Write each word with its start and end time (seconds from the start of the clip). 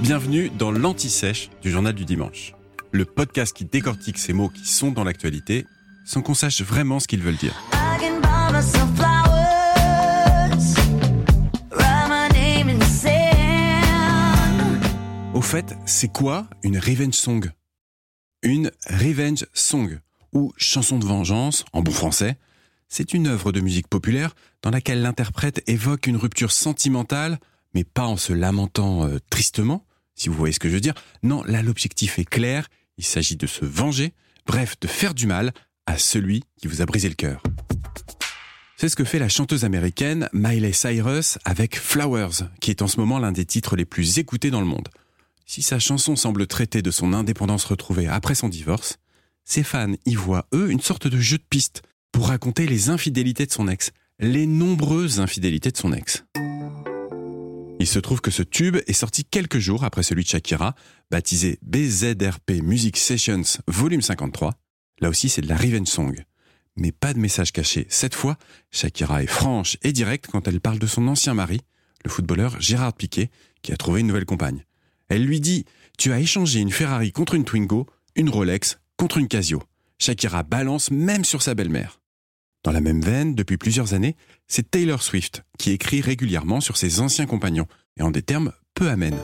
Bienvenue 0.00 0.50
dans 0.50 0.70
l'Anti-Sèche 0.70 1.50
du 1.62 1.70
Journal 1.70 1.94
du 1.94 2.04
Dimanche, 2.04 2.54
le 2.92 3.04
podcast 3.04 3.56
qui 3.56 3.64
décortique 3.64 4.18
ces 4.18 4.32
mots 4.32 4.48
qui 4.48 4.66
sont 4.66 4.90
dans 4.90 5.04
l'actualité 5.04 5.66
sans 6.04 6.22
qu'on 6.22 6.34
sache 6.34 6.60
vraiment 6.62 7.00
ce 7.00 7.08
qu'ils 7.08 7.22
veulent 7.22 7.36
dire. 7.36 7.54
Au 15.34 15.40
fait, 15.40 15.74
c'est 15.86 16.12
quoi 16.12 16.46
une 16.62 16.78
revenge 16.78 17.14
song? 17.14 17.50
Une 18.42 18.70
revenge 18.88 19.46
song, 19.52 19.98
ou 20.32 20.52
chanson 20.56 20.98
de 20.98 21.04
vengeance 21.04 21.64
en 21.72 21.82
bon 21.82 21.90
français, 21.90 22.36
c'est 22.88 23.14
une 23.14 23.26
œuvre 23.26 23.50
de 23.50 23.60
musique 23.60 23.88
populaire 23.88 24.34
dans 24.62 24.70
laquelle 24.70 25.02
l'interprète 25.02 25.62
évoque 25.66 26.06
une 26.06 26.16
rupture 26.16 26.52
sentimentale, 26.52 27.38
mais 27.74 27.84
pas 27.84 28.06
en 28.06 28.16
se 28.16 28.32
lamentant 28.32 29.06
euh, 29.06 29.18
tristement, 29.30 29.86
si 30.14 30.28
vous 30.28 30.34
voyez 30.34 30.52
ce 30.52 30.60
que 30.60 30.68
je 30.68 30.74
veux 30.74 30.80
dire. 30.80 30.94
Non, 31.22 31.42
là 31.44 31.62
l'objectif 31.62 32.18
est 32.18 32.24
clair, 32.24 32.68
il 32.98 33.04
s'agit 33.04 33.36
de 33.36 33.46
se 33.46 33.64
venger, 33.64 34.12
bref, 34.46 34.76
de 34.80 34.86
faire 34.86 35.14
du 35.14 35.26
mal 35.26 35.52
à 35.86 35.98
celui 35.98 36.44
qui 36.60 36.68
vous 36.68 36.82
a 36.82 36.86
brisé 36.86 37.08
le 37.08 37.14
cœur. 37.14 37.42
C'est 38.76 38.88
ce 38.88 38.96
que 38.96 39.04
fait 39.04 39.18
la 39.18 39.28
chanteuse 39.28 39.64
américaine 39.64 40.28
Miley 40.32 40.72
Cyrus 40.72 41.38
avec 41.44 41.78
Flowers, 41.78 42.48
qui 42.60 42.70
est 42.70 42.82
en 42.82 42.88
ce 42.88 42.98
moment 42.98 43.18
l'un 43.18 43.32
des 43.32 43.44
titres 43.44 43.76
les 43.76 43.84
plus 43.84 44.18
écoutés 44.18 44.50
dans 44.50 44.60
le 44.60 44.66
monde. 44.66 44.88
Si 45.46 45.62
sa 45.62 45.78
chanson 45.78 46.16
semble 46.16 46.46
traiter 46.46 46.82
de 46.82 46.90
son 46.90 47.12
indépendance 47.12 47.64
retrouvée 47.64 48.08
après 48.08 48.34
son 48.34 48.48
divorce, 48.48 48.98
ses 49.44 49.62
fans 49.62 49.92
y 50.06 50.14
voient, 50.14 50.46
eux, 50.54 50.70
une 50.70 50.80
sorte 50.80 51.06
de 51.06 51.18
jeu 51.18 51.38
de 51.38 51.44
piste 51.48 51.82
pour 52.12 52.28
raconter 52.28 52.66
les 52.66 52.88
infidélités 52.88 53.46
de 53.46 53.52
son 53.52 53.68
ex, 53.68 53.92
les 54.18 54.46
nombreuses 54.46 55.20
infidélités 55.20 55.70
de 55.70 55.76
son 55.76 55.92
ex. 55.92 56.24
Il 57.84 57.86
se 57.86 57.98
trouve 57.98 58.22
que 58.22 58.30
ce 58.30 58.42
tube 58.42 58.78
est 58.86 58.94
sorti 58.94 59.26
quelques 59.26 59.58
jours 59.58 59.84
après 59.84 60.02
celui 60.02 60.22
de 60.24 60.28
Shakira, 60.30 60.74
baptisé 61.10 61.58
BZRP 61.60 62.62
Music 62.62 62.96
Sessions 62.96 63.42
Volume 63.66 64.00
53. 64.00 64.54
Là 65.00 65.10
aussi, 65.10 65.28
c'est 65.28 65.42
de 65.42 65.48
la 65.50 65.56
revenge 65.58 65.88
song. 65.88 66.24
Mais 66.76 66.92
pas 66.92 67.12
de 67.12 67.18
message 67.18 67.52
caché. 67.52 67.86
Cette 67.90 68.14
fois, 68.14 68.38
Shakira 68.70 69.22
est 69.22 69.26
franche 69.26 69.76
et 69.82 69.92
directe 69.92 70.28
quand 70.32 70.48
elle 70.48 70.62
parle 70.62 70.78
de 70.78 70.86
son 70.86 71.06
ancien 71.08 71.34
mari, 71.34 71.60
le 72.06 72.10
footballeur 72.10 72.58
Gérard 72.58 72.94
Piquet, 72.94 73.30
qui 73.60 73.70
a 73.70 73.76
trouvé 73.76 74.00
une 74.00 74.06
nouvelle 74.06 74.24
compagne. 74.24 74.64
Elle 75.10 75.26
lui 75.26 75.40
dit 75.40 75.66
Tu 75.98 76.10
as 76.10 76.20
échangé 76.20 76.60
une 76.60 76.72
Ferrari 76.72 77.12
contre 77.12 77.34
une 77.34 77.44
Twingo, 77.44 77.86
une 78.16 78.30
Rolex 78.30 78.78
contre 78.96 79.18
une 79.18 79.28
Casio. 79.28 79.62
Shakira 79.98 80.42
balance 80.42 80.90
même 80.90 81.26
sur 81.26 81.42
sa 81.42 81.54
belle-mère. 81.54 82.00
Dans 82.64 82.72
la 82.72 82.80
même 82.80 83.02
veine, 83.02 83.34
depuis 83.34 83.58
plusieurs 83.58 83.92
années, 83.92 84.16
c'est 84.48 84.70
Taylor 84.70 85.02
Swift 85.02 85.44
qui 85.58 85.70
écrit 85.70 86.00
régulièrement 86.00 86.62
sur 86.62 86.78
ses 86.78 87.00
anciens 87.00 87.26
compagnons, 87.26 87.66
et 87.98 88.02
en 88.02 88.10
des 88.10 88.22
termes 88.22 88.52
peu 88.74 88.88
amènes. 88.88 89.20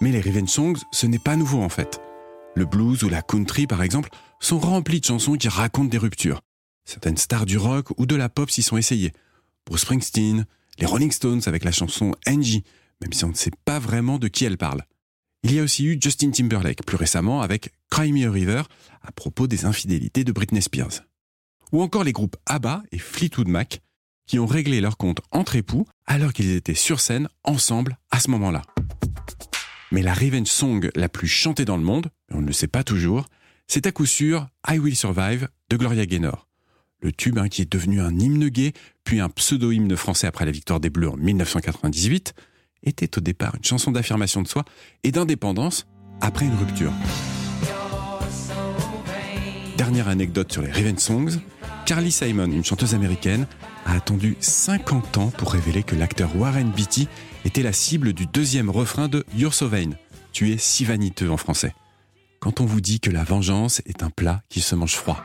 Mais 0.00 0.12
les 0.12 0.20
revenge 0.20 0.48
songs, 0.48 0.80
ce 0.92 1.06
n'est 1.06 1.18
pas 1.18 1.34
nouveau 1.34 1.60
en 1.60 1.68
fait. 1.68 2.00
Le 2.54 2.64
blues 2.64 3.02
ou 3.02 3.08
la 3.08 3.22
country, 3.22 3.66
par 3.66 3.82
exemple, 3.82 4.10
sont 4.38 4.60
remplis 4.60 5.00
de 5.00 5.04
chansons 5.04 5.36
qui 5.36 5.48
racontent 5.48 5.90
des 5.90 5.98
ruptures. 5.98 6.40
Certaines 6.84 7.16
stars 7.16 7.44
du 7.44 7.58
rock 7.58 7.88
ou 7.98 8.06
de 8.06 8.14
la 8.14 8.28
pop 8.28 8.50
s'y 8.50 8.62
sont 8.62 8.76
essayées. 8.76 9.12
Bruce 9.66 9.82
Springsteen, 9.82 10.46
les 10.78 10.86
Rolling 10.86 11.10
Stones 11.10 11.42
avec 11.46 11.64
la 11.64 11.72
chanson 11.72 12.14
Angie, 12.26 12.62
même 13.02 13.12
si 13.12 13.24
on 13.24 13.30
ne 13.30 13.34
sait 13.34 13.50
pas 13.64 13.80
vraiment 13.80 14.18
de 14.18 14.28
qui 14.28 14.44
elle 14.44 14.58
parle. 14.58 14.84
Il 15.44 15.52
y 15.52 15.60
a 15.60 15.62
aussi 15.62 15.84
eu 15.84 15.98
Justin 16.00 16.30
Timberlake, 16.30 16.84
plus 16.84 16.96
récemment 16.96 17.42
avec 17.42 17.72
Cry 17.90 18.12
Me 18.12 18.26
a 18.26 18.30
River, 18.30 18.62
à 19.02 19.12
propos 19.12 19.46
des 19.46 19.66
infidélités 19.66 20.24
de 20.24 20.32
Britney 20.32 20.60
Spears. 20.60 21.02
Ou 21.70 21.80
encore 21.80 22.02
les 22.02 22.12
groupes 22.12 22.36
ABBA 22.46 22.82
et 22.90 22.98
Fleetwood 22.98 23.46
Mac, 23.46 23.80
qui 24.26 24.38
ont 24.38 24.46
réglé 24.46 24.80
leur 24.80 24.96
compte 24.96 25.20
entre 25.30 25.56
époux 25.56 25.86
alors 26.06 26.32
qu'ils 26.32 26.50
étaient 26.50 26.74
sur 26.74 27.00
scène 27.00 27.28
ensemble 27.44 27.98
à 28.10 28.18
ce 28.18 28.30
moment-là. 28.30 28.62
Mais 29.92 30.02
la 30.02 30.12
revenge 30.12 30.48
song 30.48 30.90
la 30.96 31.08
plus 31.08 31.28
chantée 31.28 31.64
dans 31.64 31.76
le 31.76 31.84
monde, 31.84 32.10
on 32.30 32.40
ne 32.40 32.46
le 32.46 32.52
sait 32.52 32.66
pas 32.66 32.84
toujours, 32.84 33.26
c'est 33.68 33.86
à 33.86 33.92
coup 33.92 34.06
sûr 34.06 34.48
I 34.68 34.78
Will 34.78 34.96
Survive 34.96 35.48
de 35.70 35.76
Gloria 35.76 36.04
Gaynor. 36.04 36.48
Le 37.00 37.12
tube 37.12 37.38
hein, 37.38 37.48
qui 37.48 37.62
est 37.62 37.72
devenu 37.72 38.00
un 38.00 38.18
hymne 38.18 38.48
gay, 38.48 38.72
puis 39.04 39.20
un 39.20 39.28
pseudo-hymne 39.28 39.96
français 39.96 40.26
après 40.26 40.44
la 40.44 40.50
victoire 40.50 40.80
des 40.80 40.90
Bleus 40.90 41.10
en 41.10 41.16
1998, 41.16 42.34
était 42.82 43.18
au 43.18 43.20
départ 43.20 43.54
une 43.56 43.64
chanson 43.64 43.90
d'affirmation 43.90 44.42
de 44.42 44.48
soi 44.48 44.64
et 45.04 45.12
d'indépendance 45.12 45.86
après 46.20 46.46
une 46.46 46.54
rupture. 46.54 46.92
Dernière 49.76 50.08
anecdote 50.08 50.52
sur 50.52 50.62
les 50.62 50.72
revenge 50.72 50.98
songs, 50.98 51.40
Carly 51.86 52.10
Simon, 52.10 52.50
une 52.50 52.64
chanteuse 52.64 52.94
américaine, 52.94 53.46
a 53.86 53.94
attendu 53.94 54.36
50 54.40 55.18
ans 55.18 55.30
pour 55.30 55.52
révéler 55.52 55.82
que 55.82 55.94
l'acteur 55.94 56.36
Warren 56.36 56.70
Beatty 56.70 57.08
était 57.44 57.62
la 57.62 57.72
cible 57.72 58.12
du 58.12 58.26
deuxième 58.26 58.68
refrain 58.68 59.08
de 59.08 59.24
You're 59.34 59.54
So 59.54 59.68
Vain. 59.68 59.90
Tu 60.32 60.52
es 60.52 60.58
si 60.58 60.84
vaniteux 60.84 61.30
en 61.30 61.36
français. 61.36 61.74
Quand 62.40 62.60
on 62.60 62.66
vous 62.66 62.80
dit 62.80 63.00
que 63.00 63.10
la 63.10 63.24
vengeance 63.24 63.80
est 63.86 64.02
un 64.02 64.10
plat 64.10 64.42
qui 64.48 64.60
se 64.60 64.74
mange 64.74 64.96
froid. 64.96 65.24